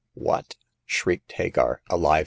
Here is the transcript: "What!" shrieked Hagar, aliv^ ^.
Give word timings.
"What!" 0.15 0.55
shrieked 0.87 1.31
Hagar, 1.33 1.83
aliv^ 1.91 2.03
^. 2.17 2.19